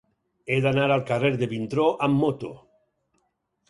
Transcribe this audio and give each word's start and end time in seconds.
He 0.47 0.57
d'anar 0.65 0.87
al 0.95 1.05
carrer 1.11 1.31
de 1.43 1.51
Vintró 1.53 1.87
amb 2.09 2.21
moto. 2.25 2.55